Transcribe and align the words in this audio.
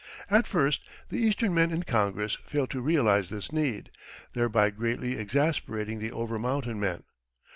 At 0.31 0.47
first 0.47 0.81
the 1.09 1.19
Eastern 1.19 1.53
men 1.53 1.69
in 1.69 1.83
Congress 1.83 2.39
failed 2.43 2.71
to 2.71 2.81
realize 2.81 3.29
this 3.29 3.51
need, 3.51 3.91
thereby 4.33 4.71
greatly 4.71 5.15
exasperating 5.15 5.99
the 5.99 6.11
over 6.11 6.39
mountain 6.39 6.79
men. 6.79 7.03